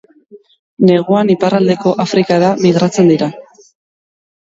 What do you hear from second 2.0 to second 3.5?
Afrikara migratzen dira.